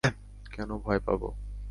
[0.45, 1.29] কেন ভয় পাবো?